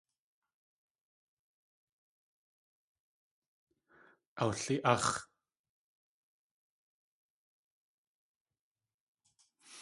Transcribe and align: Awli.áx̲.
Awli.áx̲. 4.43 5.09